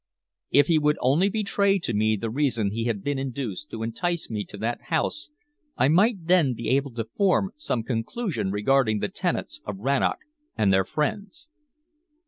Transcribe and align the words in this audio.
If 0.49 0.65
he 0.65 0.79
would 0.79 0.97
only 0.99 1.29
betray 1.29 1.77
to 1.77 1.93
me 1.93 2.15
the 2.15 2.31
reason 2.31 2.71
he 2.71 2.85
had 2.85 3.03
been 3.03 3.19
induced 3.19 3.69
to 3.69 3.83
entice 3.83 4.31
me 4.31 4.43
to 4.45 4.57
that 4.57 4.81
house, 4.85 5.29
I 5.77 5.89
might 5.89 6.25
then 6.25 6.55
be 6.55 6.69
able 6.69 6.93
to 6.95 7.05
form 7.05 7.51
some 7.55 7.83
conclusion 7.83 8.49
regarding 8.49 8.97
the 8.97 9.09
tenants 9.09 9.61
of 9.63 9.77
Rannoch 9.77 10.17
and 10.57 10.73
their 10.73 10.85
friends. 10.85 11.49